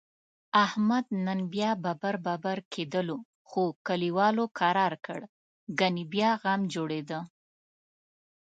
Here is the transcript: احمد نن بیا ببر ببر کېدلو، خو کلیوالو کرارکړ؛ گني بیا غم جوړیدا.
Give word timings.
احمد 0.65 1.05
نن 1.25 1.39
بیا 1.53 1.71
ببر 1.83 2.15
ببر 2.25 2.57
کېدلو، 2.73 3.17
خو 3.49 3.61
کلیوالو 3.87 4.45
کرارکړ؛ 4.59 5.21
گني 5.79 6.03
بیا 6.13 6.31
غم 6.41 6.61
جوړیدا. 6.73 7.19